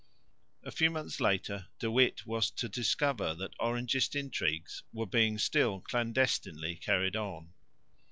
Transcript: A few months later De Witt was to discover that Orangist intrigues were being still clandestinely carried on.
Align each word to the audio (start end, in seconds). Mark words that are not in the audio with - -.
A 0.63 0.71
few 0.71 0.89
months 0.89 1.19
later 1.19 1.67
De 1.77 1.91
Witt 1.91 2.25
was 2.25 2.49
to 2.49 2.67
discover 2.67 3.35
that 3.35 3.53
Orangist 3.59 4.15
intrigues 4.15 4.81
were 4.91 5.05
being 5.05 5.37
still 5.37 5.79
clandestinely 5.79 6.73
carried 6.77 7.15
on. 7.15 7.53